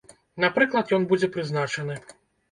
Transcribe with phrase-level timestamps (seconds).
[0.43, 1.99] Напрыклад, ён будзе прызначаны.